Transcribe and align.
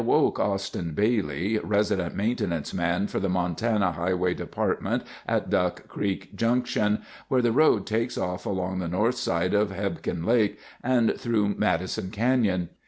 it 0.01 0.03
woke 0.03 0.39
Austin 0.39 0.95
Bailey, 0.95 1.59
resident 1.59 2.15
maintenance 2.15 2.73
man 2.73 3.05
for 3.05 3.19
the 3.19 3.29
Montana 3.29 3.91
Highway 3.91 4.33
Department 4.33 5.03
at 5.27 5.51
Duck 5.51 5.87
Creek 5.87 6.33
Junction—where 6.35 7.41
the 7.43 7.51
road 7.51 7.85
takes 7.85 8.17
off 8.17 8.47
along 8.47 8.79
the 8.79 8.87
north 8.87 9.13
side 9.19 9.53
of 9.53 9.69
Hebgen 9.69 10.25
Lake 10.25 10.57
and 10.83 11.13
through 11.15 11.49
Madison 11.55 12.09
Canyon. 12.09 12.69